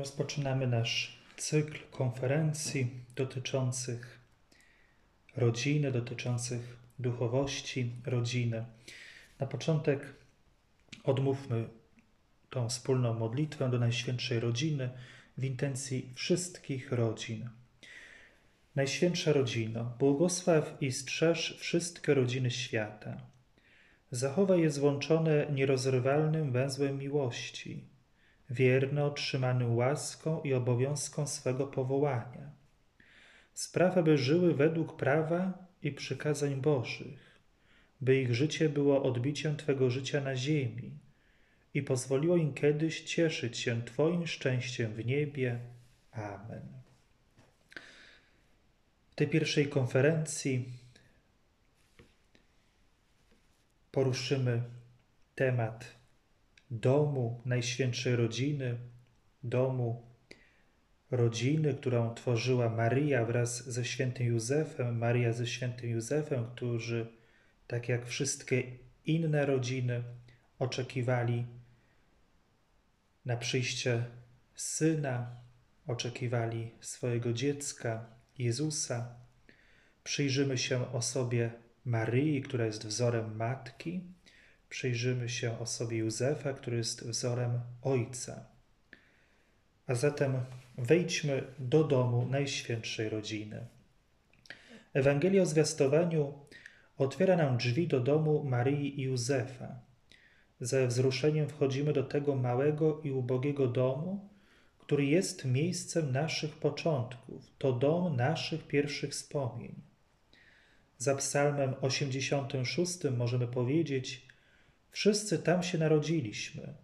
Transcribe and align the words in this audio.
Rozpoczynamy 0.00 0.66
nasz 0.66 1.18
cykl 1.36 1.78
konferencji 1.90 2.90
dotyczących 3.16 4.20
rodziny, 5.36 5.92
dotyczących 5.92 6.76
duchowości 6.98 7.92
rodziny. 8.06 8.64
Na 9.40 9.46
początek 9.46 10.14
odmówmy 11.04 11.68
tą 12.50 12.68
wspólną 12.68 13.14
modlitwę 13.14 13.70
do 13.70 13.78
Najświętszej 13.78 14.40
Rodziny 14.40 14.90
w 15.38 15.44
intencji 15.44 16.12
wszystkich 16.14 16.92
rodzin. 16.92 17.48
Najświętsza 18.76 19.32
Rodzino, 19.32 19.84
błogosław 19.98 20.76
i 20.80 20.92
strzeż 20.92 21.56
wszystkie 21.58 22.14
rodziny 22.14 22.50
świata. 22.50 23.16
Zachowaj 24.10 24.60
je 24.60 24.70
złączone 24.70 25.46
nierozrywalnym 25.52 26.52
węzłem 26.52 26.98
miłości, 26.98 27.84
wierne 28.50 29.04
otrzymanym 29.04 29.76
łaską 29.76 30.42
i 30.42 30.54
obowiązkom 30.54 31.26
swego 31.26 31.66
powołania. 31.66 32.50
Spraw, 33.54 33.96
aby 33.96 34.18
żyły 34.18 34.54
według 34.54 34.96
prawa 34.96 35.66
i 35.82 35.92
przykazań 35.92 36.60
Bożych, 36.60 37.40
by 38.00 38.20
ich 38.20 38.34
życie 38.34 38.68
było 38.68 39.02
odbiciem 39.02 39.56
Twego 39.56 39.90
życia 39.90 40.20
na 40.20 40.36
ziemi 40.36 40.90
i 41.74 41.82
pozwoliło 41.82 42.36
im 42.36 42.54
kiedyś 42.54 43.00
cieszyć 43.00 43.58
się 43.58 43.82
Twoim 43.82 44.26
szczęściem 44.26 44.94
w 44.94 45.06
niebie. 45.06 45.58
Amen. 46.12 46.68
W 49.10 49.14
tej 49.14 49.28
pierwszej 49.28 49.68
konferencji 49.68 50.68
poruszymy 53.90 54.62
temat 55.34 55.99
domu 56.70 57.40
Najświętszej 57.44 58.16
Rodziny, 58.16 58.78
domu 59.42 60.10
rodziny, 61.10 61.74
którą 61.74 62.14
tworzyła 62.14 62.68
Maria 62.68 63.24
wraz 63.24 63.68
ze 63.68 63.84
świętym 63.84 64.26
Józefem, 64.26 64.98
Maria 64.98 65.32
ze 65.32 65.46
świętym 65.46 65.90
Józefem, 65.90 66.46
którzy, 66.54 67.06
tak 67.66 67.88
jak 67.88 68.06
wszystkie 68.06 68.62
inne 69.06 69.46
rodziny, 69.46 70.02
oczekiwali 70.58 71.46
na 73.24 73.36
przyjście 73.36 74.04
syna, 74.54 75.36
oczekiwali 75.86 76.70
swojego 76.80 77.32
dziecka, 77.32 78.06
Jezusa. 78.38 79.14
Przyjrzymy 80.04 80.58
się 80.58 80.92
osobie 80.92 81.50
Maryi, 81.84 82.42
która 82.42 82.66
jest 82.66 82.86
wzorem 82.86 83.36
matki, 83.36 84.00
przyjrzymy 84.70 85.28
się 85.28 85.58
osobie 85.58 85.98
Józefa, 85.98 86.52
który 86.52 86.76
jest 86.76 87.06
wzorem 87.06 87.60
ojca. 87.82 88.46
A 89.86 89.94
zatem 89.94 90.40
wejdźmy 90.78 91.42
do 91.58 91.84
domu 91.84 92.26
Najświętszej 92.30 93.08
Rodziny. 93.08 93.66
Ewangelia 94.94 95.42
o 95.42 95.46
zwiastowaniu 95.46 96.34
otwiera 96.98 97.36
nam 97.36 97.56
drzwi 97.56 97.88
do 97.88 98.00
domu 98.00 98.44
Maryi 98.44 99.00
i 99.00 99.02
Józefa. 99.02 99.80
Ze 100.60 100.86
wzruszeniem 100.86 101.48
wchodzimy 101.48 101.92
do 101.92 102.02
tego 102.02 102.34
małego 102.34 103.00
i 103.04 103.10
ubogiego 103.10 103.66
domu, 103.66 104.28
który 104.78 105.06
jest 105.06 105.44
miejscem 105.44 106.12
naszych 106.12 106.56
początków. 106.56 107.50
To 107.58 107.72
dom 107.72 108.16
naszych 108.16 108.66
pierwszych 108.66 109.10
wspomnień. 109.10 109.74
Za 110.98 111.14
psalmem 111.14 111.74
86 111.80 112.98
możemy 113.16 113.46
powiedzieć: 113.46 114.29
Wszyscy 114.90 115.38
tam 115.38 115.62
się 115.62 115.78
narodziliśmy 115.78 116.74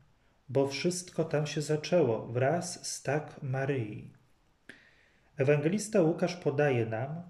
bo 0.48 0.68
wszystko 0.68 1.24
tam 1.24 1.46
się 1.46 1.62
zaczęło 1.62 2.26
wraz 2.26 2.86
z 2.86 3.02
tak 3.02 3.42
Maryi. 3.42 4.12
Ewangelista 5.36 6.02
Łukasz 6.02 6.36
podaje 6.36 6.86
nam, 6.86 7.22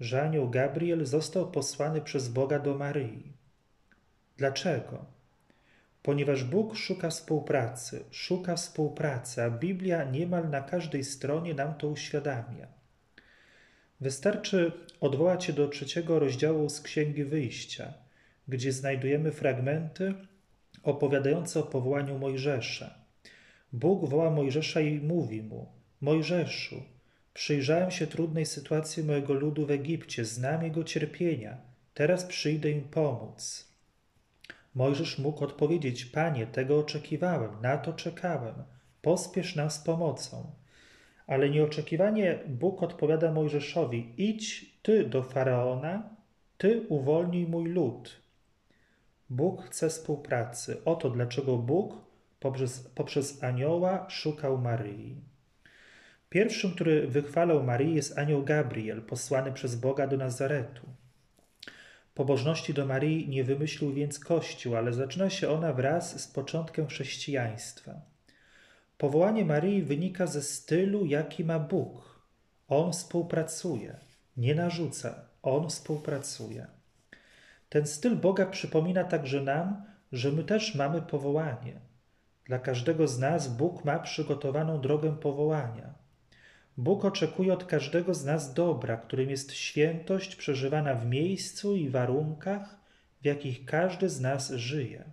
że 0.00 0.22
anioł 0.22 0.50
Gabriel 0.50 1.06
został 1.06 1.50
posłany 1.50 2.00
przez 2.00 2.28
Boga 2.28 2.58
do 2.58 2.74
Maryi. 2.74 3.32
Dlaczego? 4.36 5.04
Ponieważ 6.02 6.44
Bóg 6.44 6.76
szuka 6.76 7.10
współpracy, 7.10 8.04
szuka 8.10 8.56
współpracy, 8.56 9.42
a 9.42 9.50
Biblia 9.50 10.04
niemal 10.04 10.50
na 10.50 10.60
każdej 10.60 11.04
stronie 11.04 11.54
nam 11.54 11.74
to 11.74 11.88
uświadamia. 11.88 12.66
Wystarczy 14.00 14.72
odwołać 15.00 15.44
się 15.44 15.52
do 15.52 15.68
trzeciego 15.68 16.18
rozdziału 16.18 16.68
z 16.68 16.80
Księgi 16.80 17.24
Wyjścia, 17.24 18.03
gdzie 18.48 18.72
znajdujemy 18.72 19.32
fragmenty, 19.32 20.14
opowiadający 20.82 21.58
o 21.58 21.62
powołaniu 21.62 22.18
Mojżesza. 22.18 22.94
Bóg 23.72 24.08
woła 24.08 24.30
Mojżesza 24.30 24.80
i 24.80 25.00
mówi 25.00 25.42
mu: 25.42 25.66
Mojżeszu, 26.00 26.82
przyjrzałem 27.34 27.90
się 27.90 28.06
trudnej 28.06 28.46
sytuacji 28.46 29.04
mojego 29.04 29.34
ludu 29.34 29.66
w 29.66 29.70
Egipcie, 29.70 30.24
znam 30.24 30.62
jego 30.62 30.84
cierpienia, 30.84 31.56
teraz 31.94 32.24
przyjdę 32.24 32.70
im 32.70 32.82
pomóc. 32.82 33.68
Mojżesz 34.74 35.18
mógł 35.18 35.44
odpowiedzieć: 35.44 36.04
Panie, 36.04 36.46
tego 36.46 36.78
oczekiwałem, 36.78 37.50
na 37.62 37.78
to 37.78 37.92
czekałem, 37.92 38.54
pospiesz 39.02 39.56
nam 39.56 39.70
z 39.70 39.78
pomocą. 39.78 40.52
Ale 41.26 41.50
nieoczekiwanie 41.50 42.38
Bóg 42.48 42.82
odpowiada 42.82 43.32
Mojżeszowi: 43.32 44.12
Idź 44.16 44.74
ty 44.82 45.04
do 45.04 45.22
faraona, 45.22 46.16
ty 46.58 46.86
uwolnij 46.88 47.46
mój 47.46 47.68
lud. 47.68 48.23
Bóg 49.30 49.62
chce 49.62 49.88
współpracy. 49.88 50.84
Oto 50.84 51.10
dlaczego 51.10 51.56
Bóg 51.56 51.94
poprzez, 52.40 52.80
poprzez 52.94 53.44
anioła 53.44 54.10
szukał 54.10 54.58
Maryi. 54.58 55.16
Pierwszym, 56.28 56.74
który 56.74 57.08
wychwalał 57.08 57.62
Maryi, 57.62 57.94
jest 57.94 58.18
anioł 58.18 58.42
Gabriel, 58.42 59.02
posłany 59.02 59.52
przez 59.52 59.76
Boga 59.76 60.06
do 60.06 60.16
Nazaretu. 60.16 60.86
Pobożności 62.14 62.74
do 62.74 62.86
Maryi 62.86 63.28
nie 63.28 63.44
wymyślił 63.44 63.92
więc 63.92 64.18
Kościół, 64.18 64.76
ale 64.76 64.92
zaczyna 64.92 65.30
się 65.30 65.50
ona 65.50 65.72
wraz 65.72 66.22
z 66.22 66.28
początkiem 66.28 66.86
chrześcijaństwa. 66.86 68.00
Powołanie 68.98 69.44
Maryi 69.44 69.82
wynika 69.82 70.26
ze 70.26 70.42
stylu, 70.42 71.06
jaki 71.06 71.44
ma 71.44 71.58
Bóg. 71.58 72.20
On 72.68 72.92
współpracuje, 72.92 73.96
nie 74.36 74.54
narzuca, 74.54 75.28
on 75.42 75.68
współpracuje. 75.70 76.66
Ten 77.74 77.86
styl 77.86 78.16
Boga 78.16 78.46
przypomina 78.46 79.04
także 79.04 79.40
nam, 79.40 79.82
że 80.12 80.32
my 80.32 80.44
też 80.44 80.74
mamy 80.74 81.02
powołanie. 81.02 81.80
Dla 82.44 82.58
każdego 82.58 83.08
z 83.08 83.18
nas 83.18 83.56
Bóg 83.56 83.84
ma 83.84 83.98
przygotowaną 83.98 84.80
drogę 84.80 85.16
powołania. 85.16 85.94
Bóg 86.76 87.04
oczekuje 87.04 87.52
od 87.52 87.64
każdego 87.64 88.14
z 88.14 88.24
nas 88.24 88.54
dobra, 88.54 88.96
którym 88.96 89.30
jest 89.30 89.52
świętość 89.52 90.36
przeżywana 90.36 90.94
w 90.94 91.06
miejscu 91.06 91.76
i 91.76 91.88
warunkach, 91.88 92.76
w 93.22 93.24
jakich 93.24 93.64
każdy 93.64 94.08
z 94.08 94.20
nas 94.20 94.50
żyje. 94.50 95.04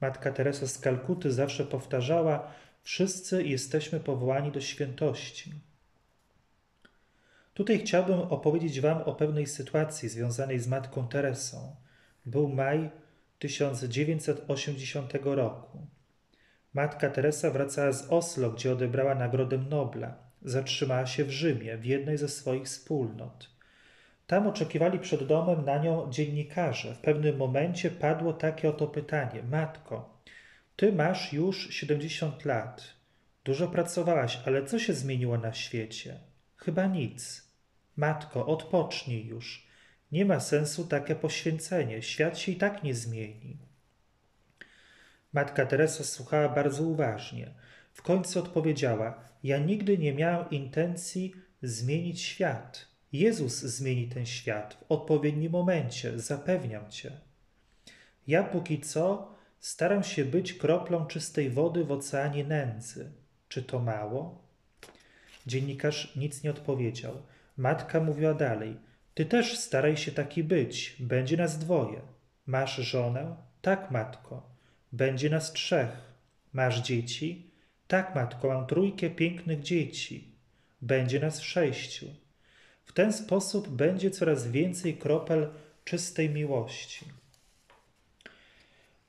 Matka 0.00 0.32
Teresa 0.32 0.66
z 0.66 0.78
Kalkuty 0.78 1.32
zawsze 1.32 1.64
powtarzała: 1.64 2.52
Wszyscy 2.82 3.44
jesteśmy 3.44 4.00
powołani 4.00 4.52
do 4.52 4.60
świętości. 4.60 5.52
Tutaj 7.54 7.78
chciałbym 7.78 8.20
opowiedzieć 8.20 8.80
Wam 8.80 9.02
o 9.02 9.14
pewnej 9.14 9.46
sytuacji 9.46 10.08
związanej 10.08 10.58
z 10.58 10.68
Matką 10.68 11.08
Teresą. 11.08 11.76
Był 12.26 12.48
maj 12.48 12.90
1980 13.38 15.12
roku. 15.22 15.86
Matka 16.74 17.10
Teresa 17.10 17.50
wracała 17.50 17.92
z 17.92 18.10
Oslo, 18.10 18.50
gdzie 18.50 18.72
odebrała 18.72 19.14
Nagrodę 19.14 19.58
Nobla. 19.58 20.14
Zatrzymała 20.42 21.06
się 21.06 21.24
w 21.24 21.30
Rzymie, 21.30 21.76
w 21.76 21.84
jednej 21.84 22.18
ze 22.18 22.28
swoich 22.28 22.64
wspólnot. 22.64 23.50
Tam 24.26 24.46
oczekiwali 24.46 24.98
przed 24.98 25.26
domem 25.26 25.64
na 25.64 25.78
nią 25.78 26.10
dziennikarze. 26.10 26.94
W 26.94 26.98
pewnym 26.98 27.36
momencie 27.36 27.90
padło 27.90 28.32
takie 28.32 28.68
oto 28.68 28.86
pytanie: 28.86 29.42
Matko, 29.50 30.18
ty 30.76 30.92
masz 30.92 31.32
już 31.32 31.68
70 31.74 32.44
lat. 32.44 32.84
Dużo 33.44 33.68
pracowałaś, 33.68 34.40
ale 34.46 34.66
co 34.66 34.78
się 34.78 34.94
zmieniło 34.94 35.38
na 35.38 35.52
świecie? 35.52 36.31
Chyba 36.64 36.86
nic. 36.86 37.42
Matko, 37.96 38.46
odpocznij 38.46 39.26
już. 39.26 39.66
Nie 40.12 40.24
ma 40.24 40.40
sensu 40.40 40.84
takie 40.84 41.14
poświęcenie. 41.14 42.02
Świat 42.02 42.38
się 42.38 42.52
i 42.52 42.56
tak 42.56 42.82
nie 42.82 42.94
zmieni. 42.94 43.58
Matka 45.32 45.66
Teresa 45.66 46.04
słuchała 46.04 46.48
bardzo 46.48 46.82
uważnie. 46.82 47.54
W 47.92 48.02
końcu 48.02 48.38
odpowiedziała: 48.38 49.28
Ja 49.42 49.58
nigdy 49.58 49.98
nie 49.98 50.14
miałam 50.14 50.50
intencji 50.50 51.34
zmienić 51.62 52.20
świat. 52.20 52.88
Jezus 53.12 53.54
zmieni 53.54 54.08
ten 54.08 54.26
świat 54.26 54.74
w 54.74 54.92
odpowiednim 54.92 55.52
momencie, 55.52 56.18
zapewniam 56.18 56.90
cię. 56.90 57.20
Ja 58.26 58.44
póki 58.44 58.80
co 58.80 59.34
staram 59.60 60.02
się 60.04 60.24
być 60.24 60.52
kroplą 60.52 61.06
czystej 61.06 61.50
wody 61.50 61.84
w 61.84 61.92
oceanie 61.92 62.44
nędzy. 62.44 63.12
Czy 63.48 63.62
to 63.62 63.78
mało? 63.78 64.42
Dziennikarz 65.46 66.16
nic 66.16 66.42
nie 66.42 66.50
odpowiedział. 66.50 67.22
Matka 67.56 68.00
mówiła 68.00 68.34
dalej: 68.34 68.76
Ty 69.14 69.24
też 69.24 69.58
staraj 69.58 69.96
się 69.96 70.12
taki 70.12 70.44
być, 70.44 70.96
będzie 71.00 71.36
nas 71.36 71.58
dwoje. 71.58 72.00
Masz 72.46 72.76
żonę? 72.76 73.36
Tak, 73.62 73.90
matko. 73.90 74.50
Będzie 74.92 75.30
nas 75.30 75.52
trzech. 75.52 76.12
Masz 76.52 76.82
dzieci? 76.82 77.50
Tak, 77.86 78.14
matko, 78.14 78.48
mam 78.48 78.66
trójkę 78.66 79.10
pięknych 79.10 79.60
dzieci. 79.60 80.34
Będzie 80.82 81.20
nas 81.20 81.40
sześciu. 81.40 82.06
W 82.84 82.92
ten 82.92 83.12
sposób 83.12 83.68
będzie 83.68 84.10
coraz 84.10 84.48
więcej 84.48 84.96
kropel 84.96 85.48
czystej 85.84 86.30
miłości. 86.30 87.04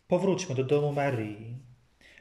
Powróćmy 0.08 0.56
do 0.56 0.64
domu 0.64 0.94
Marii. 0.94 1.58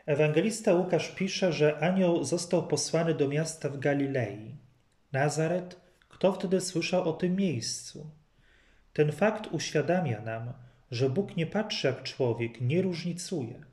Ewangelista 0.06 0.75
Łukasz 0.75 1.08
pisze, 1.08 1.52
że 1.52 1.78
anioł 1.78 2.25
został 2.25 2.66
posłany 2.66 3.14
do 3.14 3.28
miasta 3.28 3.69
w 3.69 3.78
Galilei. 3.78 4.56
Nazaret, 5.12 5.81
kto 6.08 6.32
wtedy 6.32 6.60
słyszał 6.60 7.08
o 7.08 7.12
tym 7.12 7.37
miejscu? 7.37 8.10
Ten 8.93 9.12
fakt 9.12 9.52
uświadamia 9.52 10.20
nam, 10.20 10.52
że 10.90 11.10
Bóg 11.10 11.37
nie 11.37 11.46
patrzy 11.46 11.87
jak 11.87 12.02
człowiek, 12.02 12.60
nie 12.60 12.82
różnicuje. 12.82 13.64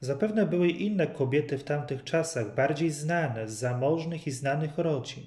Zapewne 0.00 0.46
były 0.46 0.68
inne 0.68 1.06
kobiety 1.06 1.58
w 1.58 1.64
tamtych 1.64 2.04
czasach, 2.04 2.54
bardziej 2.54 2.90
znane, 2.90 3.48
z 3.48 3.52
zamożnych 3.52 4.26
i 4.26 4.30
znanych 4.30 4.78
rodzin. 4.78 5.24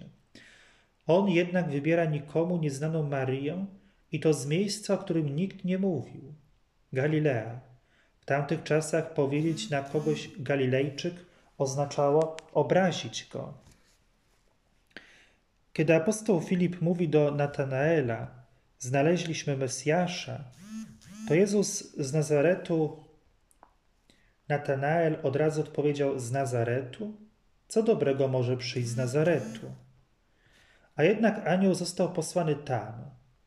On 1.08 1.30
jednak 1.30 1.70
wybiera 1.70 2.06
nikomu 2.06 2.58
nieznaną 2.58 3.04
Marię 3.04 3.66
i 4.12 4.20
to 4.20 4.34
z 4.34 4.48
miejsca, 4.48 4.94
o 4.94 4.98
którym 4.98 5.36
nikt 5.36 5.66
nie 5.66 5.78
mówił. 5.78 6.34
Galilea. 6.94 7.75
W 8.26 8.28
tamtych 8.28 8.64
czasach 8.64 9.14
powiedzieć 9.14 9.70
na 9.70 9.82
kogoś 9.82 10.30
Galilejczyk 10.40 11.14
oznaczało 11.58 12.38
obrazić 12.54 13.30
go. 13.34 13.54
Kiedy 15.74 15.96
apostoł 15.96 16.42
Filip 16.42 16.82
mówi 16.82 17.10
do 17.10 17.32
Natanaela, 17.32 18.28
znaleźliśmy 18.80 19.58
Mesjasza, 19.58 20.44
to 21.28 21.34
Jezus 21.34 21.96
z 21.96 22.14
Nazaretu, 22.14 23.04
Natanael 24.50 25.18
od 25.24 25.36
razu 25.36 25.62
odpowiedział 25.62 26.20
z 26.20 26.32
Nazaretu? 26.32 27.14
Co 27.68 27.84
dobrego 27.84 28.28
może 28.28 28.58
przyjść 28.58 28.90
z 28.90 28.98
Nazaretu? 28.98 29.72
A 30.96 31.04
jednak 31.04 31.48
anioł 31.48 31.74
został 31.74 32.14
posłany 32.14 32.56
tam, 32.56 32.94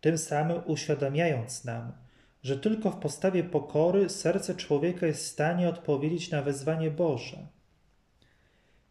tym 0.01 0.19
samym 0.19 0.63
uświadamiając 0.67 1.65
nam, 1.65 2.08
że 2.43 2.59
tylko 2.59 2.91
w 2.91 2.97
postawie 2.97 3.45
pokory 3.45 4.09
serce 4.09 4.55
człowieka 4.55 5.07
jest 5.07 5.25
w 5.25 5.29
stanie 5.29 5.69
odpowiedzieć 5.69 6.31
na 6.31 6.43
wezwanie 6.43 6.91
Boże. 6.91 7.47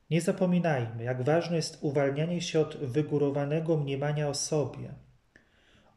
Nie 0.09 0.21
zapominajmy, 0.21 1.03
jak 1.03 1.23
ważne 1.23 1.55
jest 1.55 1.77
uwalnianie 1.81 2.41
się 2.41 2.59
od 2.59 2.77
wygórowanego 2.77 3.77
mniemania 3.77 4.29
o 4.29 4.33
sobie. 4.33 4.93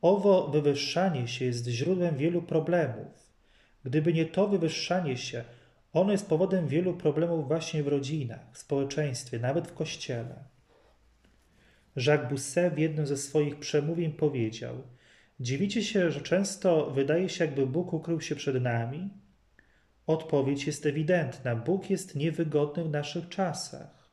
Owo 0.02 0.48
wywyższanie 0.48 1.28
się 1.28 1.44
jest 1.44 1.66
źródłem 1.66 2.16
wielu 2.16 2.42
problemów. 2.42 3.30
Gdyby 3.84 4.12
nie 4.12 4.24
to 4.24 4.48
wywyższanie 4.48 5.16
się, 5.16 5.44
ono 5.92 6.12
jest 6.12 6.28
powodem 6.28 6.68
wielu 6.68 6.94
problemów 6.94 7.48
właśnie 7.48 7.82
w 7.82 7.88
rodzinach, 7.88 8.40
w 8.52 8.58
społeczeństwie, 8.58 9.38
nawet 9.38 9.68
w 9.68 9.74
kościele. 9.74 10.44
Jacques 11.96 12.28
Bousset 12.28 12.74
w 12.74 12.78
jednym 12.78 13.06
ze 13.06 13.16
swoich 13.16 13.58
przemówień 13.58 14.12
powiedział: 14.12 14.82
Dziwicie 15.40 15.84
się, 15.84 16.10
że 16.10 16.20
często 16.20 16.90
wydaje 16.90 17.28
się, 17.28 17.44
jakby 17.44 17.66
Bóg 17.66 17.92
ukrył 17.92 18.20
się 18.20 18.36
przed 18.36 18.62
nami? 18.62 19.10
Odpowiedź 20.06 20.66
jest 20.66 20.86
ewidentna: 20.86 21.56
Bóg 21.56 21.90
jest 21.90 22.14
niewygodny 22.14 22.84
w 22.84 22.90
naszych 22.90 23.28
czasach, 23.28 24.10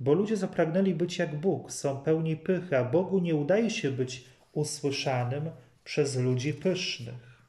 bo 0.00 0.14
ludzie 0.14 0.36
zapragnęli 0.36 0.94
być 0.94 1.18
jak 1.18 1.40
Bóg, 1.40 1.72
są 1.72 2.00
pełni 2.00 2.36
pychy, 2.36 2.78
a 2.78 2.84
Bogu 2.84 3.18
nie 3.18 3.34
udaje 3.34 3.70
się 3.70 3.90
być 3.90 4.24
usłyszanym 4.52 5.50
przez 5.84 6.16
ludzi 6.16 6.54
pysznych. 6.54 7.42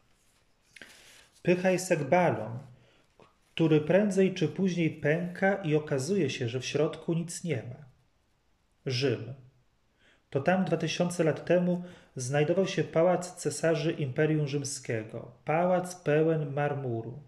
Pycha 1.41 1.71
jest 1.71 1.89
jak 1.89 2.09
balon, 2.09 2.59
który 3.55 3.81
prędzej 3.81 4.33
czy 4.33 4.47
później 4.47 4.89
pęka 4.89 5.55
i 5.55 5.75
okazuje 5.75 6.29
się, 6.29 6.49
że 6.49 6.59
w 6.59 6.65
środku 6.65 7.13
nic 7.13 7.43
nie 7.43 7.63
ma. 7.63 7.85
Rzym. 8.85 9.46
To 10.29 10.41
tam 10.41 10.65
dwa 10.65 10.77
tysiące 10.77 11.23
lat 11.23 11.45
temu 11.45 11.83
znajdował 12.15 12.67
się 12.67 12.83
pałac 12.83 13.35
cesarzy 13.35 13.91
Imperium 13.91 14.47
Rzymskiego, 14.47 15.31
pałac 15.45 15.95
pełen 15.95 16.53
marmuru. 16.53 17.19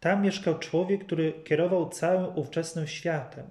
Tam 0.00 0.22
mieszkał 0.22 0.58
człowiek, 0.58 1.04
który 1.04 1.32
kierował 1.44 1.88
całym 1.88 2.38
ówczesnym 2.38 2.86
światem. 2.86 3.46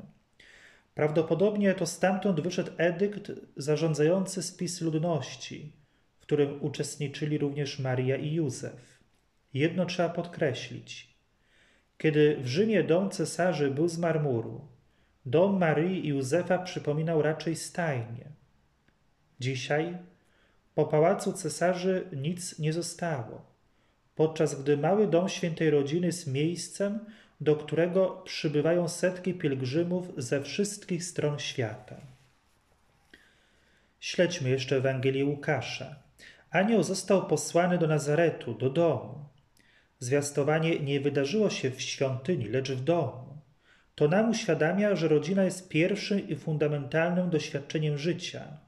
Prawdopodobnie 0.96 1.74
to 1.74 1.86
stamtąd 1.86 2.42
wyszedł 2.42 2.72
edykt 2.78 3.32
zarządzający 3.58 4.44
spis 4.44 4.82
ludności, 4.82 5.74
w 6.20 6.22
którym 6.22 6.64
uczestniczyli 6.64 7.38
również 7.38 7.80
Maria 7.80 8.16
i 8.16 8.34
Józef. 8.34 9.00
Jedno 9.54 9.86
trzeba 9.86 10.10
podkreślić. 10.10 11.14
Kiedy 11.98 12.38
w 12.38 12.48
Rzymie 12.48 12.84
dom 12.84 13.10
cesarzy 13.10 13.72
był 13.72 13.88
z 13.88 13.98
marmuru, 13.98 14.68
dom 15.26 15.60
Marii 15.60 16.06
i 16.06 16.10
Józefa 16.10 16.58
przypominał 16.58 17.22
raczej 17.22 17.56
stajnię. 17.56 18.32
Dzisiaj 19.44 19.98
po 20.76 20.86
pałacu 20.86 21.34
cesarzy 21.34 22.08
nic 22.16 22.60
nie 22.60 22.74
zostało, 22.74 23.46
podczas 24.16 24.62
gdy 24.62 24.78
mały 24.78 25.08
dom 25.08 25.30
świętej 25.30 25.70
rodziny 25.70 26.08
jest 26.08 26.28
miejscem, 26.28 27.00
do 27.42 27.56
którego 27.56 28.22
przybywają 28.26 28.88
setki 28.88 29.34
pielgrzymów 29.34 30.12
ze 30.18 30.42
wszystkich 30.42 31.04
stron 31.04 31.40
świata. 31.40 31.96
Śledźmy 34.00 34.50
jeszcze 34.50 34.78
Ewangelię 34.78 35.26
Łukasza. 35.26 35.96
Anioł 36.50 36.84
został 36.84 37.28
posłany 37.28 37.78
do 37.78 37.88
Nazaretu, 37.88 38.54
do 38.54 38.70
domu. 38.70 39.26
Zwiastowanie 40.00 40.80
nie 40.80 41.00
wydarzyło 41.00 41.50
się 41.50 41.72
w 41.72 41.82
świątyni, 41.82 42.46
lecz 42.46 42.72
w 42.72 42.84
domu. 42.84 43.38
To 43.96 44.08
nam 44.08 44.30
uświadamia, 44.30 44.96
że 44.96 45.08
rodzina 45.08 45.44
jest 45.44 45.70
pierwszym 45.70 46.30
i 46.30 46.36
fundamentalnym 46.36 47.30
doświadczeniem 47.30 47.98
życia– 47.98 48.44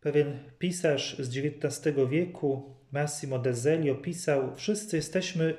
Pewien 0.00 0.38
pisarz 0.58 1.18
z 1.18 1.36
XIX 1.36 1.96
wieku, 2.10 2.74
Massimo 2.92 3.38
Dezelli, 3.38 3.90
opisał: 3.90 4.56
Wszyscy 4.56 4.96
jesteśmy 4.96 5.54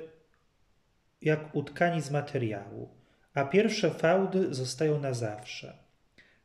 jak 1.22 1.54
utkani 1.56 2.02
z 2.02 2.10
materiału, 2.10 2.88
a 3.34 3.44
pierwsze 3.44 3.90
fałdy 3.90 4.54
zostają 4.54 5.00
na 5.00 5.14
zawsze. 5.14 5.78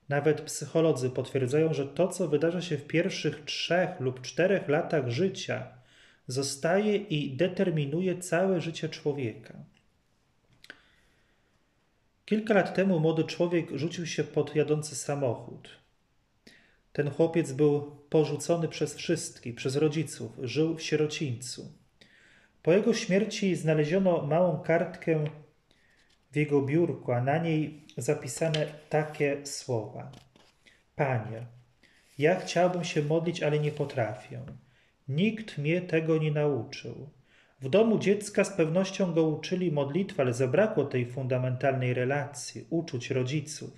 Nawet 0.10 0.42
psycholodzy 0.42 1.10
potwierdzają, 1.10 1.74
że 1.74 1.86
to, 1.88 2.08
co 2.08 2.28
wydarza 2.28 2.62
się 2.62 2.78
w 2.78 2.88
pierwszych 2.88 3.46
trzech 3.46 4.00
lub 4.00 4.22
czterech 4.22 4.68
latach 4.68 5.10
życia, 5.10 5.68
zostaje 6.28 6.96
i 6.96 7.38
determinuje 7.38 8.18
całe 8.18 8.62
życie 8.62 8.90
człowieka. 8.90 9.54
Kilka 12.26 12.54
lat 12.54 12.76
temu 12.76 13.00
młody 13.00 13.24
człowiek 13.24 13.72
rzucił 13.72 14.06
się 14.06 14.24
pod 14.24 14.56
jadący 14.56 14.96
samochód. 14.96 15.70
Ten 16.98 17.10
chłopiec 17.10 17.52
był 17.52 17.82
porzucony 18.10 18.68
przez 18.68 18.96
wszystkich, 18.96 19.56
przez 19.56 19.76
rodziców, 19.76 20.32
żył 20.44 20.76
w 20.76 20.82
sierocińcu. 20.82 21.72
Po 22.64 22.74
jego 22.74 22.94
śmierci 22.94 23.56
znaleziono 23.56 24.26
małą 24.26 24.60
kartkę 24.60 25.26
w 26.32 26.36
jego 26.36 26.62
biurku, 26.62 27.12
a 27.12 27.22
na 27.22 27.38
niej 27.38 27.84
zapisane 27.98 28.68
takie 28.90 29.46
słowa: 29.46 30.12
Panie, 30.96 31.46
ja 32.18 32.40
chciałbym 32.40 32.84
się 32.84 33.02
modlić, 33.02 33.44
ale 33.44 33.60
nie 33.60 33.72
potrafię. 33.72 34.42
Nikt 35.08 35.58
mnie 35.58 35.82
tego 35.82 36.18
nie 36.18 36.32
nauczył. 36.32 37.10
W 37.62 37.70
domu 37.70 38.00
dziecka 38.00 38.44
z 38.44 38.54
pewnością 38.54 39.14
go 39.14 39.24
uczyli 39.24 39.72
modlitwy, 39.72 40.22
ale 40.22 40.34
zabrakło 40.34 40.86
tej 40.86 41.06
fundamentalnej 41.06 41.94
relacji, 41.94 42.66
uczuć 42.70 43.10
rodziców. 43.10 43.72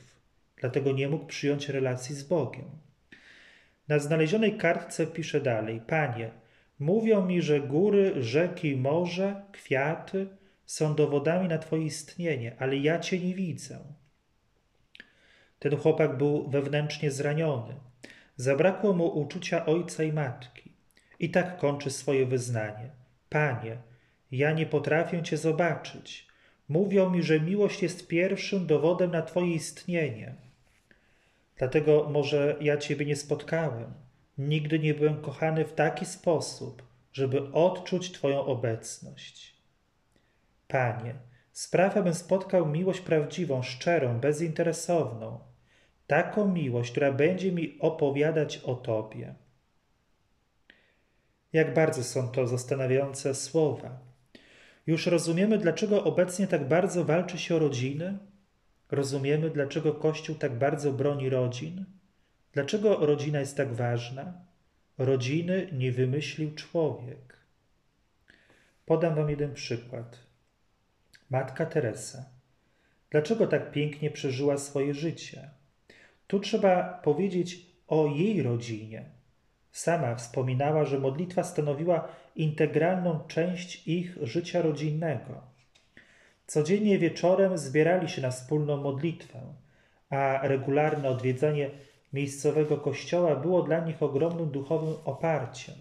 Dlatego 0.58 0.92
nie 0.92 1.10
mógł 1.10 1.26
przyjąć 1.26 1.70
relacji 1.70 2.16
z 2.16 2.24
Bogiem. 2.24 2.89
Na 3.90 4.00
znalezionej 4.00 4.58
kartce 4.58 5.08
pisze 5.08 5.42
dalej: 5.42 5.82
Panie, 5.88 6.32
mówią 6.80 7.26
mi, 7.26 7.42
że 7.42 7.60
góry, 7.60 8.24
rzeki, 8.24 8.76
morze, 8.76 9.42
kwiaty 9.52 10.28
są 10.66 10.96
dowodami 10.96 11.48
na 11.48 11.58
Twoje 11.58 11.86
istnienie, 11.86 12.56
ale 12.60 12.78
ja 12.78 13.00
Cię 13.00 13.20
nie 13.20 13.34
widzę. 13.34 13.80
Ten 15.60 15.78
chłopak 15.78 16.18
był 16.18 16.50
wewnętrznie 16.50 17.12
zraniony. 17.12 17.74
Zabrakło 18.36 18.94
mu 18.94 19.08
uczucia 19.08 19.66
ojca 19.66 20.04
i 20.04 20.14
matki. 20.14 20.72
I 21.20 21.30
tak 21.30 21.58
kończy 21.58 21.90
swoje 21.90 22.26
wyznanie: 22.26 22.90
Panie, 23.30 23.78
ja 24.32 24.52
nie 24.52 24.66
potrafię 24.66 25.24
Cię 25.24 25.38
zobaczyć. 25.38 26.28
Mówią 26.70 27.10
mi, 27.10 27.24
że 27.24 27.40
miłość 27.40 27.84
jest 27.84 28.08
pierwszym 28.08 28.68
dowodem 28.68 29.12
na 29.12 29.22
Twoje 29.22 29.54
istnienie. 29.54 30.49
Dlatego 31.60 32.10
może 32.10 32.56
ja 32.62 32.78
Ciebie 32.78 33.06
nie 33.06 33.16
spotkałem. 33.16 33.94
Nigdy 34.38 34.80
nie 34.80 34.94
byłem 34.94 35.22
kochany 35.22 35.66
w 35.66 35.74
taki 35.74 36.06
sposób, 36.06 36.84
żeby 37.14 37.52
odczuć 37.52 38.12
Twoją 38.12 38.46
obecność. 38.46 39.56
Panie, 40.68 41.16
spraw, 41.52 41.98
abym 41.98 42.14
spotkał 42.14 42.66
miłość 42.66 43.02
prawdziwą, 43.02 43.64
szczerą, 43.64 44.20
bezinteresowną, 44.20 45.40
taką 46.08 46.52
miłość, 46.52 46.92
która 46.92 47.12
będzie 47.12 47.52
mi 47.52 47.78
opowiadać 47.80 48.58
o 48.58 48.76
Tobie. 48.76 49.36
Jak 51.54 51.74
bardzo 51.74 52.04
są 52.04 52.28
to 52.28 52.48
zastanawiające 52.48 53.36
słowa. 53.36 54.00
Już 54.88 55.06
rozumiemy, 55.06 55.58
dlaczego 55.58 56.04
obecnie 56.04 56.48
tak 56.48 56.68
bardzo 56.68 57.06
walczy 57.06 57.38
się 57.38 57.56
o 57.56 57.60
rodziny? 57.60 58.18
Rozumiemy, 58.92 59.50
dlaczego 59.50 59.94
Kościół 59.94 60.36
tak 60.36 60.58
bardzo 60.58 60.94
broni 60.94 61.30
rodzin? 61.30 61.86
Dlaczego 62.54 63.06
rodzina 63.06 63.40
jest 63.40 63.58
tak 63.58 63.74
ważna? 63.74 64.34
Rodziny 64.98 65.70
nie 65.72 65.92
wymyślił 65.92 66.56
człowiek. 66.56 67.38
Podam 68.86 69.16
Wam 69.16 69.30
jeden 69.30 69.54
przykład. 69.54 70.20
Matka 71.30 71.66
Teresa. 71.66 72.26
Dlaczego 73.10 73.48
tak 73.48 73.72
pięknie 73.72 74.12
przeżyła 74.12 74.58
swoje 74.58 74.94
życie? 74.94 75.50
Tu 76.28 76.40
trzeba 76.40 76.84
powiedzieć 77.04 77.66
o 77.88 78.08
jej 78.08 78.44
rodzinie. 78.44 79.06
Sama 79.72 80.16
wspominała, 80.16 80.86
że 80.86 81.00
modlitwa 81.00 81.44
stanowiła 81.44 82.08
integralną 82.36 83.20
część 83.28 83.88
ich 83.88 84.18
życia 84.22 84.62
rodzinnego. 84.62 85.49
Codziennie 86.50 87.00
wieczorem 87.00 87.58
zbierali 87.58 88.10
się 88.10 88.22
na 88.22 88.32
wspólną 88.32 88.78
modlitwę, 88.78 89.40
a 90.10 90.48
regularne 90.48 91.10
odwiedzanie 91.10 91.70
miejscowego 92.14 92.78
kościoła 92.78 93.36
było 93.36 93.62
dla 93.62 93.80
nich 93.80 94.04
ogromnym 94.04 94.50
duchowym 94.50 94.94
oparciem. 95.06 95.76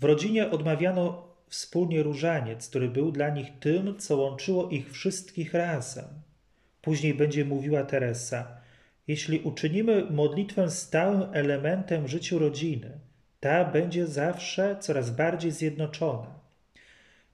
W 0.00 0.04
rodzinie 0.04 0.50
odmawiano 0.50 1.28
wspólnie 1.48 2.02
różaniec, 2.02 2.68
który 2.68 2.88
był 2.88 3.12
dla 3.12 3.28
nich 3.28 3.58
tym, 3.60 3.98
co 3.98 4.16
łączyło 4.16 4.68
ich 4.68 4.92
wszystkich 4.92 5.54
razem. 5.54 6.04
Później 6.82 7.14
będzie 7.14 7.44
mówiła 7.44 7.84
Teresa: 7.84 8.56
Jeśli 9.06 9.40
uczynimy 9.40 10.10
modlitwę 10.10 10.70
stałym 10.70 11.22
elementem 11.32 12.04
w 12.04 12.08
życiu 12.08 12.38
rodziny, 12.38 12.90
ta 13.40 13.64
będzie 13.64 14.06
zawsze 14.06 14.76
coraz 14.80 15.10
bardziej 15.10 15.50
zjednoczona. 15.50 16.43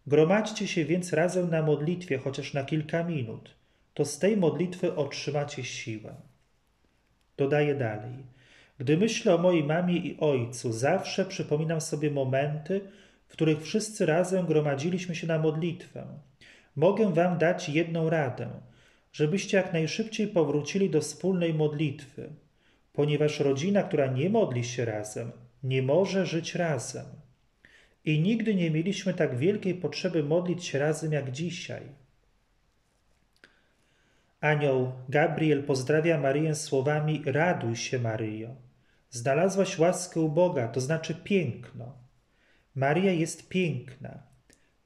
Gromadźcie 0.07 0.69
się 0.69 0.85
więc 0.85 1.12
razem 1.12 1.50
na 1.50 1.62
modlitwie, 1.62 2.19
chociaż 2.19 2.54
na 2.54 2.64
kilka 2.64 3.04
minut. 3.04 3.54
To 3.95 4.04
z 4.04 4.19
tej 4.19 4.37
modlitwy 4.37 4.97
otrzymacie 4.97 5.64
siłę. 5.64 6.14
Dodaje 7.37 7.75
dalej. 7.75 8.14
Gdy 8.78 8.97
myślę 8.97 9.35
o 9.35 9.38
mojej 9.38 9.64
mamie 9.64 9.97
i 9.97 10.21
ojcu, 10.21 10.73
zawsze 10.73 11.25
przypominam 11.25 11.80
sobie 11.80 12.11
momenty, 12.11 12.80
w 13.28 13.33
których 13.33 13.62
wszyscy 13.62 14.07
razem 14.07 14.47
gromadziliśmy 14.47 15.14
się 15.14 15.26
na 15.26 15.38
modlitwę. 15.38 16.07
Mogę 16.76 17.14
wam 17.14 17.38
dać 17.38 17.69
jedną 17.69 18.11
radę, 18.11 18.50
żebyście 19.12 19.57
jak 19.57 19.73
najszybciej 19.73 20.28
powrócili 20.28 20.90
do 20.90 21.00
wspólnej 21.00 21.54
modlitwy, 21.54 22.30
ponieważ 22.92 23.40
rodzina, 23.40 23.83
która 23.83 24.07
nie 24.07 24.30
modli 24.30 24.64
się 24.64 24.85
razem, 24.85 25.33
nie 25.62 25.83
może 25.83 26.26
żyć 26.26 26.54
razem. 26.54 27.07
I 28.04 28.21
nigdy 28.21 28.54
nie 28.54 28.71
mieliśmy 28.71 29.14
tak 29.14 29.37
wielkiej 29.37 29.75
potrzeby 29.75 30.23
modlić 30.23 30.64
się 30.64 30.78
razem 30.78 31.12
jak 31.12 31.30
dzisiaj. 31.30 31.83
Anioł 34.40 34.92
Gabriel 35.09 35.62
pozdrawia 35.62 36.19
Maryję 36.19 36.54
słowami: 36.54 37.23
Raduj 37.26 37.76
się, 37.76 37.99
Maryjo. 37.99 38.54
Znalazłaś 39.11 39.78
łaskę 39.78 40.21
u 40.21 40.28
Boga, 40.28 40.69
to 40.69 40.80
znaczy 40.80 41.14
piękno. 41.14 41.95
Maria 42.75 43.12
jest 43.12 43.49
piękna. 43.49 44.23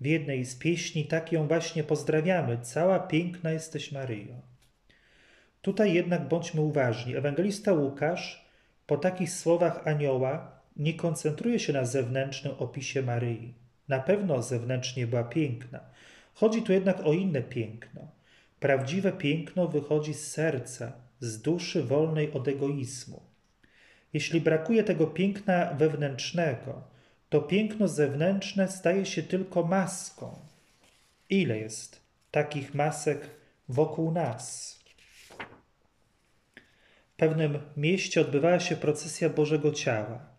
W 0.00 0.06
jednej 0.06 0.44
z 0.44 0.56
pieśni 0.56 1.04
tak 1.04 1.32
ją 1.32 1.48
właśnie 1.48 1.84
pozdrawiamy. 1.84 2.58
Cała 2.62 3.00
piękna 3.00 3.50
jesteś, 3.50 3.92
Maryjo. 3.92 4.34
Tutaj 5.62 5.94
jednak 5.94 6.28
bądźmy 6.28 6.60
uważni. 6.60 7.16
Ewangelista 7.16 7.72
Łukasz 7.72 8.44
po 8.86 8.96
takich 8.96 9.30
słowach 9.30 9.86
anioła 9.86 10.53
nie 10.76 10.94
koncentruje 10.94 11.58
się 11.58 11.72
na 11.72 11.84
zewnętrznym 11.84 12.54
opisie 12.58 13.02
Maryi. 13.02 13.54
Na 13.88 14.00
pewno 14.00 14.42
zewnętrznie 14.42 15.06
była 15.06 15.24
piękna. 15.24 15.80
Chodzi 16.34 16.62
tu 16.62 16.72
jednak 16.72 17.00
o 17.00 17.12
inne 17.12 17.42
piękno. 17.42 18.08
Prawdziwe 18.60 19.12
piękno 19.12 19.68
wychodzi 19.68 20.14
z 20.14 20.30
serca, 20.30 20.92
z 21.20 21.42
duszy 21.42 21.82
wolnej 21.82 22.32
od 22.32 22.48
egoizmu. 22.48 23.22
Jeśli 24.12 24.40
brakuje 24.40 24.84
tego 24.84 25.06
piękna 25.06 25.74
wewnętrznego, 25.74 26.82
to 27.28 27.40
piękno 27.40 27.88
zewnętrzne 27.88 28.68
staje 28.68 29.06
się 29.06 29.22
tylko 29.22 29.62
maską. 29.62 30.38
Ile 31.30 31.58
jest 31.58 32.00
takich 32.30 32.74
masek 32.74 33.30
wokół 33.68 34.12
nas? 34.12 34.74
W 37.12 37.16
pewnym 37.16 37.58
mieście 37.76 38.20
odbywała 38.20 38.60
się 38.60 38.76
procesja 38.76 39.28
Bożego 39.28 39.72
Ciała. 39.72 40.33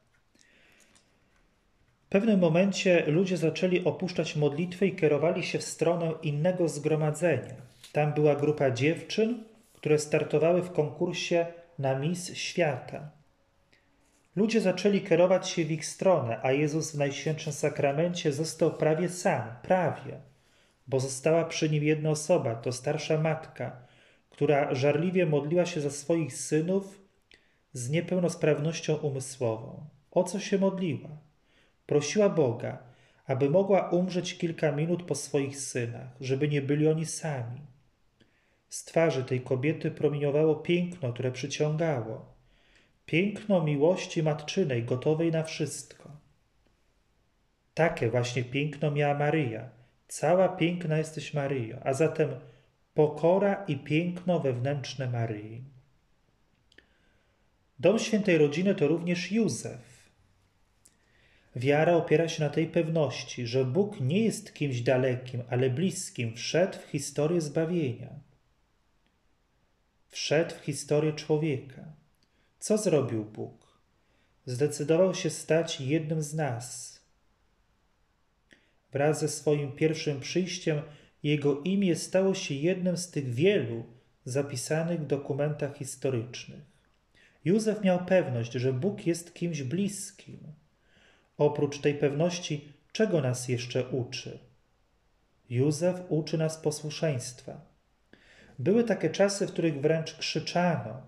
Pewnym 2.16 2.40
momencie 2.40 3.04
ludzie 3.08 3.38
zaczęli 3.38 3.84
opuszczać 3.84 4.36
modlitwę 4.36 4.88
i 4.88 4.96
kierowali 4.96 5.44
się 5.44 5.60
w 5.60 5.64
stronę 5.64 6.14
innego 6.22 6.70
zgromadzenia. 6.70 7.56
Tam 7.92 8.14
była 8.14 8.36
grupa 8.36 8.72
dziewczyn, 8.72 9.44
które 9.74 10.00
startowały 10.00 10.62
w 10.62 10.72
konkursie 10.72 11.46
na 11.80 12.00
Miss 12.00 12.34
Świata. 12.34 13.12
Ludzie 14.36 14.62
zaczęli 14.62 15.02
kierować 15.02 15.50
się 15.50 15.66
w 15.66 15.72
ich 15.72 15.86
stronę, 15.86 16.40
a 16.44 16.52
Jezus 16.52 16.92
w 16.92 16.98
Najświętszym 16.98 17.54
Sakramencie 17.54 18.34
został 18.34 18.72
prawie 18.72 19.10
sam, 19.10 19.44
prawie, 19.62 20.20
bo 20.88 21.00
została 21.00 21.46
przy 21.46 21.70
nim 21.70 21.84
jedna 21.84 22.10
osoba, 22.10 22.56
to 22.56 22.72
starsza 22.72 23.18
matka, 23.18 23.78
która 24.30 24.76
żarliwie 24.76 25.26
modliła 25.26 25.66
się 25.66 25.82
za 25.82 25.90
swoich 25.90 26.34
synów 26.34 27.02
z 27.74 27.90
niepełnosprawnością 27.90 28.96
umysłową. 28.96 29.86
O 30.12 30.24
co 30.24 30.40
się 30.40 30.58
modliła? 30.58 31.25
Prosiła 31.86 32.30
Boga, 32.30 32.78
aby 33.28 33.50
mogła 33.50 33.90
umrzeć 33.90 34.38
kilka 34.38 34.72
minut 34.72 35.04
po 35.04 35.16
swoich 35.16 35.60
synach, 35.60 36.08
żeby 36.22 36.48
nie 36.48 36.62
byli 36.62 36.88
oni 36.88 37.06
sami. 37.06 37.62
Z 38.70 38.86
twarzy 38.86 39.24
tej 39.24 39.42
kobiety 39.42 39.92
promieniowało 39.92 40.56
piękno, 40.56 41.14
które 41.14 41.32
przyciągało 41.32 42.36
piękno 43.06 43.64
miłości 43.64 44.24
matczynej, 44.24 44.84
gotowej 44.84 45.32
na 45.32 45.44
wszystko. 45.44 46.12
Takie 47.74 48.10
właśnie 48.10 48.44
piękno 48.44 48.92
miała 48.92 49.14
Maryja. 49.14 49.70
Cała 50.08 50.50
piękna 50.50 50.98
jesteś 50.98 51.34
Maryjo, 51.34 51.78
a 51.84 51.94
zatem 51.94 52.30
pokora 52.94 53.66
i 53.68 53.78
piękno 53.78 54.40
wewnętrzne 54.40 55.10
Maryi. 55.10 55.64
Dom 57.80 58.00
świętej 58.00 58.38
rodziny 58.38 58.76
to 58.76 58.88
również 58.88 59.32
Józef. 59.32 59.85
Wiara 61.56 61.96
opiera 61.96 62.28
się 62.28 62.44
na 62.44 62.50
tej 62.50 62.68
pewności, 62.68 63.48
że 63.48 63.66
Bóg 63.66 64.00
nie 64.00 64.24
jest 64.24 64.54
kimś 64.54 64.82
dalekim, 64.82 65.44
ale 65.50 65.70
bliskim, 65.70 66.36
wszedł 66.36 66.78
w 66.80 66.92
historię 66.92 67.42
zbawienia. 67.42 68.20
Wszedł 70.10 70.56
w 70.56 70.66
historię 70.66 71.14
człowieka. 71.14 71.86
Co 72.60 72.78
zrobił 72.78 73.26
Bóg? 73.26 73.82
Zdecydował 74.46 75.16
się 75.16 75.30
stać 75.30 75.82
jednym 75.82 76.22
z 76.22 76.34
nas. 76.34 77.00
Wraz 78.92 79.20
ze 79.20 79.28
swoim 79.28 79.72
pierwszym 79.72 80.20
przyjściem 80.20 80.82
jego 81.24 81.62
imię 81.62 81.96
stało 81.96 82.34
się 82.34 82.54
jednym 82.56 82.98
z 82.98 83.12
tych 83.12 83.34
wielu 83.34 83.86
zapisanych 84.26 85.02
w 85.02 85.08
dokumentach 85.08 85.78
historycznych. 85.78 86.62
Józef 87.46 87.84
miał 87.84 88.06
pewność, 88.06 88.54
że 88.54 88.74
Bóg 88.74 89.08
jest 89.08 89.34
kimś 89.34 89.64
bliskim. 89.64 90.38
Oprócz 91.38 91.80
tej 91.80 91.94
pewności, 91.96 92.74
czego 92.92 93.22
nas 93.22 93.48
jeszcze 93.48 93.86
uczy? 93.90 94.40
Józef 95.50 96.02
uczy 96.10 96.38
nas 96.38 96.58
posłuszeństwa. 96.58 97.62
Były 98.60 98.84
takie 98.84 99.10
czasy, 99.10 99.48
w 99.48 99.52
których 99.52 99.82
wręcz 99.82 100.14
krzyczano, 100.14 101.02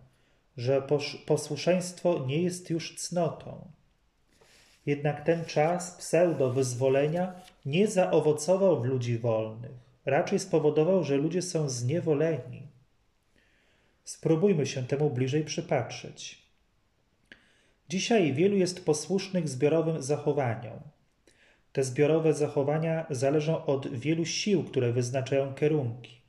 że 0.57 0.87
posłuszeństwo 1.25 2.25
nie 2.27 2.41
jest 2.41 2.69
już 2.69 2.95
cnotą. 2.95 3.71
Jednak 4.85 5.25
ten 5.25 5.45
czas 5.45 5.97
pseudo-wyzwolenia 5.97 7.31
nie 7.65 7.87
zaowocował 7.87 8.81
w 8.81 8.85
ludzi 8.85 9.17
wolnych, 9.17 9.71
raczej 10.05 10.39
spowodował, 10.39 11.03
że 11.03 11.17
ludzie 11.17 11.41
są 11.41 11.69
zniewoleni. 11.69 12.67
Spróbujmy 14.03 14.65
się 14.65 14.83
temu 14.83 15.09
bliżej 15.09 15.43
przypatrzeć. 15.43 16.46
Dzisiaj 17.89 18.33
wielu 18.33 18.57
jest 18.57 18.85
posłusznych 18.85 19.49
zbiorowym 19.49 20.01
zachowaniom. 20.01 20.79
Te 21.71 21.83
zbiorowe 21.83 22.33
zachowania 22.33 23.05
zależą 23.09 23.65
od 23.65 23.87
wielu 23.87 24.25
sił, 24.25 24.63
które 24.63 24.91
wyznaczają 24.93 25.53
kierunki. 25.53 26.21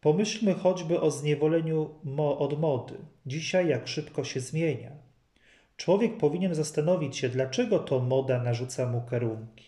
Pomyślmy 0.00 0.54
choćby 0.54 1.00
o 1.00 1.10
zniewoleniu 1.10 1.90
mo 2.04 2.38
od 2.38 2.60
mody. 2.60 2.94
Dzisiaj 3.26 3.68
jak 3.68 3.88
szybko 3.88 4.24
się 4.24 4.40
zmienia. 4.40 4.90
Człowiek 5.76 6.16
powinien 6.16 6.54
zastanowić 6.54 7.16
się, 7.16 7.28
dlaczego 7.28 7.78
to 7.78 7.98
moda 7.98 8.42
narzuca 8.42 8.86
mu 8.86 9.02
kierunki. 9.10 9.66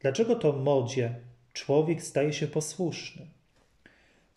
Dlaczego 0.00 0.36
to 0.36 0.52
modzie 0.52 1.14
człowiek 1.52 2.02
staje 2.02 2.32
się 2.32 2.46
posłuszny. 2.46 3.26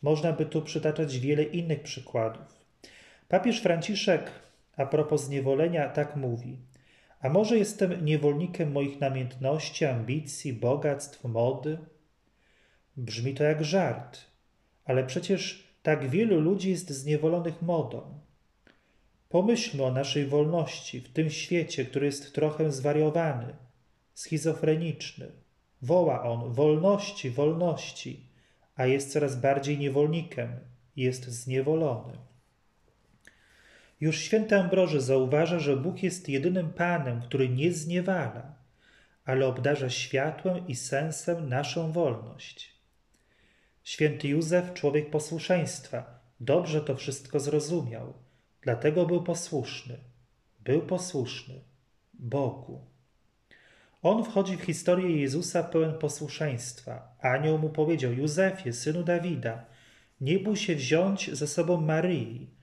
Można 0.01 0.33
by 0.33 0.45
tu 0.45 0.61
przytaczać 0.61 1.19
wiele 1.19 1.43
innych 1.43 1.83
przykładów. 1.83 2.65
Papież 3.27 3.61
Franciszek 3.61 4.31
a 4.77 4.85
propos 4.85 5.23
zniewolenia 5.23 5.89
tak 5.89 6.15
mówi: 6.15 6.59
A 7.19 7.29
może 7.29 7.57
jestem 7.57 8.05
niewolnikiem 8.05 8.71
moich 8.71 8.99
namiętności, 8.99 9.85
ambicji, 9.85 10.53
bogactw, 10.53 11.23
mody? 11.23 11.77
Brzmi 12.97 13.33
to 13.33 13.43
jak 13.43 13.63
żart, 13.63 14.21
ale 14.85 15.03
przecież 15.03 15.67
tak 15.83 16.09
wielu 16.09 16.39
ludzi 16.39 16.69
jest 16.69 16.89
zniewolonych 16.89 17.61
modą. 17.61 18.19
Pomyślmy 19.29 19.83
o 19.83 19.91
naszej 19.91 20.25
wolności 20.25 21.01
w 21.01 21.13
tym 21.13 21.29
świecie, 21.29 21.85
który 21.85 22.05
jest 22.05 22.35
trochę 22.35 22.71
zwariowany, 22.71 23.55
schizofreniczny. 24.13 25.31
Woła 25.81 26.23
on 26.23 26.53
wolności, 26.53 27.29
wolności, 27.29 28.29
a 28.75 28.85
jest 28.85 29.11
coraz 29.11 29.35
bardziej 29.35 29.77
niewolnikiem, 29.77 30.59
jest 30.95 31.25
zniewolony. 31.25 32.13
Już 33.99 34.19
święty 34.19 34.55
Ambroży 34.55 35.01
zauważa, 35.01 35.59
że 35.59 35.77
Bóg 35.77 36.03
jest 36.03 36.29
jedynym 36.29 36.73
Panem, 36.73 37.21
który 37.21 37.49
nie 37.49 37.71
zniewala, 37.71 38.55
ale 39.25 39.47
obdarza 39.47 39.89
światłem 39.89 40.67
i 40.67 40.75
sensem 40.75 41.49
naszą 41.49 41.91
wolność. 41.91 42.75
Święty 43.83 44.27
Józef, 44.27 44.73
człowiek 44.73 45.09
posłuszeństwa, 45.09 46.19
dobrze 46.39 46.81
to 46.81 46.95
wszystko 46.95 47.39
zrozumiał, 47.39 48.13
dlatego 48.61 49.05
był 49.05 49.23
posłuszny. 49.23 49.97
Był 50.59 50.81
posłuszny 50.81 51.61
Bogu. 52.13 52.81
On 54.01 54.23
wchodzi 54.23 54.57
w 54.57 54.61
historię 54.61 55.21
Jezusa 55.21 55.63
pełen 55.63 55.97
posłuszeństwa. 55.97 57.15
Anioł 57.21 57.57
mu 57.57 57.69
powiedział: 57.69 58.13
Józefie, 58.13 58.73
synu 58.73 59.03
Dawida, 59.03 59.65
nie 60.21 60.39
bój 60.39 60.55
się 60.57 60.75
wziąć 60.75 61.31
ze 61.33 61.47
sobą 61.47 61.81
Maryi, 61.81 62.54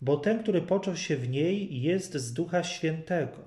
bo 0.00 0.16
ten, 0.16 0.42
który 0.42 0.62
począł 0.62 0.96
się 0.96 1.16
w 1.16 1.28
niej, 1.28 1.82
jest 1.82 2.14
z 2.14 2.32
Ducha 2.32 2.64
Świętego. 2.64 3.38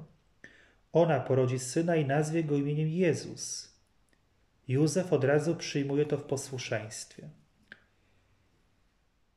Ona 0.93 1.19
porodzi 1.19 1.59
syna 1.59 1.95
i 1.95 2.05
nazwie 2.05 2.43
go 2.43 2.55
imieniem 2.55 2.89
Jezus. 2.89 3.73
Józef 4.67 5.13
od 5.13 5.23
razu 5.23 5.55
przyjmuje 5.55 6.05
to 6.05 6.17
w 6.17 6.23
posłuszeństwie. 6.23 7.29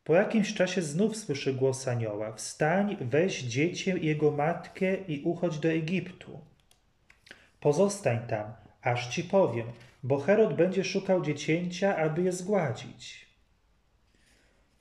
Po 0.04 0.14
jakimś 0.14 0.54
czasie 0.54 0.82
znów 0.82 1.16
słyszy 1.16 1.54
głos 1.54 1.88
anioła: 1.88 2.32
Wstań, 2.32 2.96
weź 3.00 3.42
dziecię 3.42 3.98
i 3.98 4.06
jego 4.06 4.30
matkę 4.30 4.96
i 4.96 5.22
uchodź 5.22 5.58
do 5.58 5.68
Egiptu. 5.68 6.40
Pozostań 7.60 8.26
tam, 8.28 8.52
aż 8.82 9.08
ci 9.14 9.24
powiem, 9.24 9.66
bo 10.02 10.18
Herod 10.18 10.54
będzie 10.56 10.84
szukał 10.84 11.22
dziecięcia, 11.22 11.96
aby 11.96 12.22
je 12.22 12.32
zgładzić. 12.32 13.31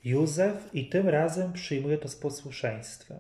Józef 0.04 0.70
i 0.74 0.90
tym 0.90 1.10
razem 1.10 1.54
przyjmuje 1.54 1.98
to 1.98 2.08
z 2.08 2.16
posłuszeństwem. 2.16 3.20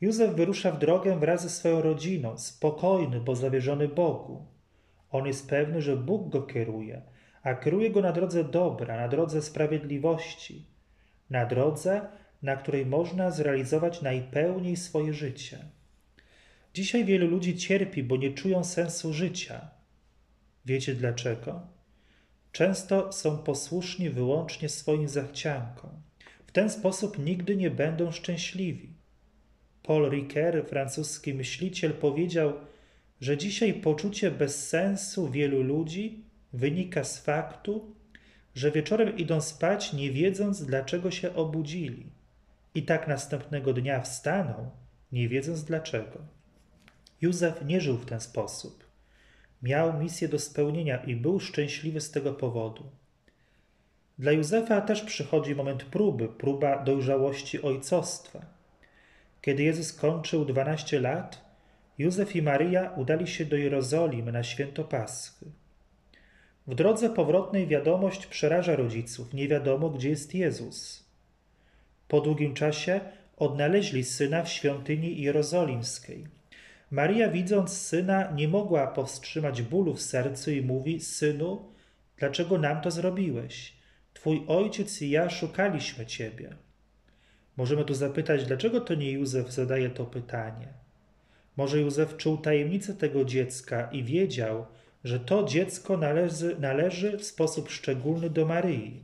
Józef 0.00 0.34
wyrusza 0.34 0.72
w 0.72 0.78
drogę 0.78 1.18
wraz 1.18 1.42
ze 1.42 1.50
swoją 1.50 1.82
rodziną, 1.82 2.38
spokojny, 2.38 3.20
bo 3.20 3.36
zawierzony 3.36 3.88
Bogu. 3.88 4.46
On 5.10 5.26
jest 5.26 5.48
pewny, 5.48 5.82
że 5.82 5.96
Bóg 5.96 6.28
go 6.28 6.42
kieruje, 6.42 7.02
a 7.42 7.54
kieruje 7.54 7.90
go 7.90 8.00
na 8.00 8.12
drodze 8.12 8.44
dobra, 8.44 8.96
na 8.96 9.08
drodze 9.08 9.42
sprawiedliwości, 9.42 10.66
na 11.30 11.46
drodze, 11.46 12.08
na 12.42 12.56
której 12.56 12.86
można 12.86 13.30
zrealizować 13.30 14.02
najpełniej 14.02 14.76
swoje 14.76 15.14
życie. 15.14 15.58
Dzisiaj 16.74 17.04
wielu 17.04 17.26
ludzi 17.26 17.56
cierpi, 17.56 18.02
bo 18.02 18.16
nie 18.16 18.34
czują 18.34 18.64
sensu 18.64 19.12
życia. 19.12 19.70
Wiecie 20.66 20.94
dlaczego? 20.94 21.79
Często 22.52 23.12
są 23.12 23.38
posłuszni 23.38 24.10
wyłącznie 24.10 24.68
swoim 24.68 25.08
zachciankom. 25.08 25.90
W 26.46 26.52
ten 26.52 26.70
sposób 26.70 27.18
nigdy 27.18 27.56
nie 27.56 27.70
będą 27.70 28.12
szczęśliwi. 28.12 28.88
Paul 29.82 30.10
Ricoeur, 30.10 30.66
francuski 30.66 31.34
myśliciel, 31.34 31.92
powiedział, 31.92 32.52
że 33.20 33.38
dzisiaj 33.38 33.74
poczucie 33.74 34.30
bezsensu 34.30 35.30
wielu 35.30 35.62
ludzi 35.62 36.24
wynika 36.52 37.04
z 37.04 37.20
faktu, 37.20 37.94
że 38.54 38.70
wieczorem 38.70 39.16
idą 39.16 39.40
spać, 39.40 39.92
nie 39.92 40.10
wiedząc, 40.10 40.64
dlaczego 40.64 41.10
się 41.10 41.34
obudzili, 41.34 42.06
i 42.74 42.82
tak 42.82 43.08
następnego 43.08 43.72
dnia 43.72 44.00
wstaną, 44.00 44.70
nie 45.12 45.28
wiedząc 45.28 45.64
dlaczego. 45.64 46.18
Józef 47.20 47.64
nie 47.64 47.80
żył 47.80 47.96
w 47.96 48.06
ten 48.06 48.20
sposób. 48.20 48.89
Miał 49.62 50.00
misję 50.00 50.28
do 50.28 50.38
spełnienia 50.38 50.96
i 51.04 51.16
był 51.16 51.40
szczęśliwy 51.40 52.00
z 52.00 52.10
tego 52.10 52.32
powodu. 52.32 52.84
Dla 54.18 54.32
Józefa 54.32 54.80
też 54.80 55.02
przychodzi 55.02 55.54
moment 55.54 55.84
próby, 55.84 56.28
próba 56.28 56.84
dojrzałości 56.84 57.62
ojcostwa. 57.62 58.40
Kiedy 59.42 59.62
Jezus 59.62 59.92
kończył 59.92 60.44
12 60.44 61.00
lat, 61.00 61.44
Józef 61.98 62.36
i 62.36 62.42
Maryja 62.42 62.92
udali 62.96 63.26
się 63.26 63.44
do 63.44 63.56
Jerozolimy 63.56 64.32
na 64.32 64.42
święto 64.42 64.84
Paschy. 64.84 65.46
W 66.66 66.74
drodze 66.74 67.10
powrotnej 67.10 67.66
wiadomość 67.66 68.26
przeraża 68.26 68.76
rodziców, 68.76 69.34
nie 69.34 69.48
wiadomo, 69.48 69.90
gdzie 69.90 70.08
jest 70.08 70.34
Jezus. 70.34 71.04
Po 72.08 72.20
długim 72.20 72.54
czasie 72.54 73.00
odnaleźli 73.36 74.04
syna 74.04 74.42
w 74.42 74.48
świątyni 74.48 75.22
jerozolimskiej. 75.22 76.39
Maria, 76.90 77.28
widząc 77.28 77.78
syna, 77.78 78.32
nie 78.32 78.48
mogła 78.48 78.86
powstrzymać 78.86 79.62
bólu 79.62 79.94
w 79.94 80.02
sercu 80.02 80.50
i 80.50 80.62
mówi: 80.62 81.00
Synu, 81.00 81.72
dlaczego 82.16 82.58
nam 82.58 82.80
to 82.80 82.90
zrobiłeś? 82.90 83.76
Twój 84.14 84.44
ojciec 84.48 85.02
i 85.02 85.10
ja 85.10 85.30
szukaliśmy 85.30 86.06
ciebie. 86.06 86.56
Możemy 87.56 87.84
tu 87.84 87.94
zapytać, 87.94 88.46
dlaczego 88.46 88.80
to 88.80 88.94
nie 88.94 89.12
Józef 89.12 89.50
zadaje 89.50 89.90
to 89.90 90.04
pytanie? 90.04 90.68
Może 91.56 91.80
Józef 91.80 92.16
czuł 92.16 92.38
tajemnicę 92.38 92.94
tego 92.94 93.24
dziecka 93.24 93.88
i 93.92 94.04
wiedział, 94.04 94.66
że 95.04 95.20
to 95.20 95.44
dziecko 95.44 95.96
należy, 95.96 96.56
należy 96.60 97.18
w 97.18 97.24
sposób 97.24 97.70
szczególny 97.70 98.30
do 98.30 98.46
Maryi. 98.46 99.00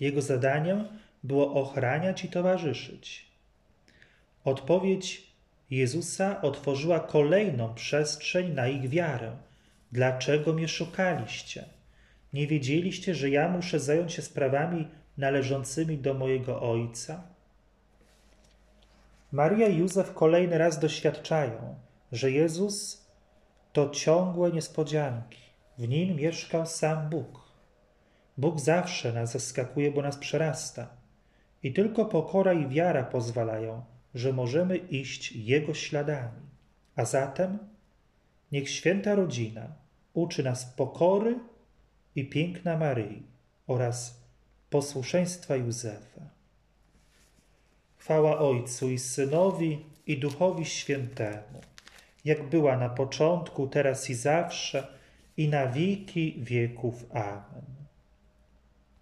Jego 0.00 0.22
zadaniem 0.22 0.84
było 1.22 1.54
ochraniać 1.54 2.24
i 2.24 2.28
towarzyszyć. 2.28 3.26
Odpowiedź 4.44 5.25
Jezusa 5.70 6.42
otworzyła 6.42 7.00
kolejną 7.00 7.74
przestrzeń 7.74 8.52
na 8.52 8.68
ich 8.68 8.88
wiarę. 8.88 9.36
Dlaczego 9.92 10.52
mnie 10.52 10.68
szukaliście? 10.68 11.64
Nie 12.32 12.46
wiedzieliście, 12.46 13.14
że 13.14 13.30
ja 13.30 13.48
muszę 13.48 13.80
zająć 13.80 14.12
się 14.12 14.22
sprawami 14.22 14.88
należącymi 15.18 15.98
do 15.98 16.14
mojego 16.14 16.70
Ojca? 16.70 17.22
Maria 19.32 19.68
i 19.68 19.76
Józef 19.76 20.14
kolejny 20.14 20.58
raz 20.58 20.78
doświadczają, 20.78 21.74
że 22.12 22.30
Jezus 22.30 23.06
to 23.72 23.90
ciągłe 23.90 24.52
niespodzianki. 24.52 25.38
W 25.78 25.88
nim 25.88 26.16
mieszkał 26.16 26.66
sam 26.66 27.10
Bóg. 27.10 27.40
Bóg 28.38 28.60
zawsze 28.60 29.12
nas 29.12 29.32
zaskakuje, 29.32 29.90
bo 29.90 30.02
nas 30.02 30.16
przerasta. 30.16 30.86
I 31.62 31.72
tylko 31.72 32.04
pokora 32.04 32.52
i 32.52 32.68
wiara 32.68 33.04
pozwalają, 33.04 33.84
że 34.16 34.32
możemy 34.32 34.76
iść 34.76 35.32
Jego 35.32 35.74
śladami. 35.74 36.42
A 36.96 37.04
zatem 37.04 37.58
niech 38.52 38.70
święta 38.70 39.14
rodzina 39.14 39.74
uczy 40.14 40.42
nas 40.42 40.64
pokory 40.64 41.38
i 42.14 42.24
piękna 42.24 42.76
Maryi 42.76 43.22
oraz 43.66 44.20
posłuszeństwa 44.70 45.56
Józefa. 45.56 46.20
Chwała 47.96 48.38
Ojcu 48.38 48.90
i 48.90 48.98
Synowi 48.98 49.84
i 50.06 50.18
Duchowi 50.18 50.64
Świętemu, 50.64 51.60
jak 52.24 52.48
była 52.48 52.76
na 52.76 52.88
początku, 52.88 53.66
teraz 53.66 54.10
i 54.10 54.14
zawsze, 54.14 54.86
i 55.36 55.48
na 55.48 55.66
wieki 55.66 56.34
wieków. 56.42 57.06
Amen. 57.10 57.75